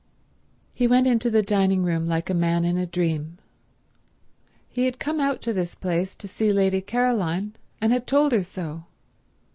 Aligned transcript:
He 0.73 0.87
went 0.87 1.05
into 1.05 1.29
the 1.29 1.43
dining 1.43 1.83
room 1.83 2.07
like 2.07 2.27
a 2.27 2.33
man 2.33 2.65
in 2.65 2.75
a 2.75 2.87
dream. 2.87 3.37
He 4.67 4.85
had 4.85 4.97
come 4.97 5.19
out 5.19 5.43
to 5.43 5.53
this 5.53 5.75
place 5.75 6.15
to 6.15 6.27
see 6.27 6.51
Lady 6.51 6.81
Caroline, 6.81 7.53
and 7.79 7.93
had 7.93 8.07
told 8.07 8.31
her 8.31 8.41
so. 8.41 8.85